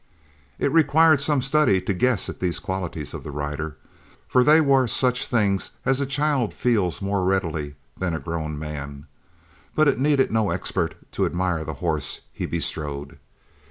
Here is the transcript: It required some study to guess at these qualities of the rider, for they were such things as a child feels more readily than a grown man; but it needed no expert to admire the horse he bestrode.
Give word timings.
It 0.57 0.71
required 0.71 1.21
some 1.21 1.43
study 1.43 1.79
to 1.81 1.93
guess 1.93 2.27
at 2.27 2.39
these 2.39 2.57
qualities 2.57 3.13
of 3.13 3.21
the 3.23 3.29
rider, 3.29 3.77
for 4.27 4.43
they 4.43 4.59
were 4.59 4.87
such 4.87 5.27
things 5.27 5.73
as 5.85 6.01
a 6.01 6.07
child 6.07 6.55
feels 6.55 7.03
more 7.03 7.23
readily 7.23 7.75
than 7.95 8.15
a 8.15 8.19
grown 8.19 8.57
man; 8.57 9.05
but 9.75 9.87
it 9.87 9.99
needed 9.99 10.31
no 10.31 10.49
expert 10.49 10.95
to 11.11 11.27
admire 11.27 11.63
the 11.63 11.75
horse 11.85 12.21
he 12.33 12.47
bestrode. 12.47 13.19